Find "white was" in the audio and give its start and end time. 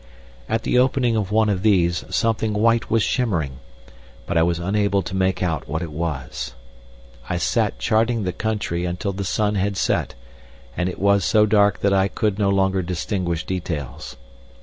2.55-3.03